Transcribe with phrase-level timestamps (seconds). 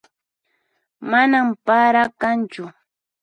[1.09, 2.63] Manan para kanchu